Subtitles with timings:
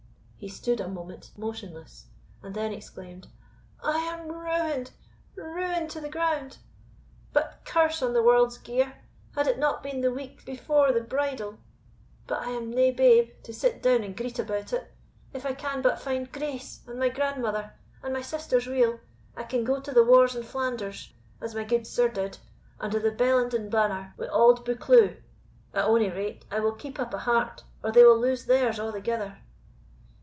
[0.43, 2.07] He stood a moment motionless,
[2.41, 3.27] and then exclaimed,
[3.83, 4.89] "I am ruined
[5.35, 6.57] ruined to the ground!
[7.31, 9.03] But curse on the warld's gear
[9.35, 11.59] Had it not been the week before the bridal
[12.25, 14.91] But I am nae babe, to sit down and greet about it.
[15.31, 18.99] If I can but find Grace, and my grandmother, and my sisters weel,
[19.37, 22.39] I can go to the wars in Flanders, as my gude sire did,
[22.79, 25.21] under the Bellenden banner, wi' auld Buccleuch.
[25.75, 29.37] At ony rate, I will keep up a heart, or they will lose theirs a'thegither."